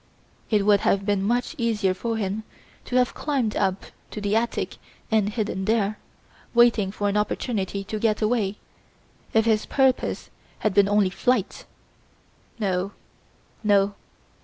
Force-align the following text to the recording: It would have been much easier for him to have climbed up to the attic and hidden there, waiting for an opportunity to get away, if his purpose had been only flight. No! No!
It 0.49 0.65
would 0.65 0.79
have 0.79 1.05
been 1.05 1.21
much 1.21 1.53
easier 1.59 1.93
for 1.93 2.17
him 2.17 2.41
to 2.85 2.95
have 2.95 3.13
climbed 3.13 3.55
up 3.55 3.83
to 4.09 4.19
the 4.19 4.35
attic 4.35 4.77
and 5.11 5.29
hidden 5.29 5.65
there, 5.65 5.99
waiting 6.55 6.91
for 6.91 7.07
an 7.07 7.15
opportunity 7.15 7.83
to 7.83 7.99
get 7.99 8.19
away, 8.19 8.57
if 9.35 9.45
his 9.45 9.67
purpose 9.67 10.31
had 10.57 10.73
been 10.73 10.89
only 10.89 11.11
flight. 11.11 11.65
No! 12.57 12.93
No! 13.63 13.93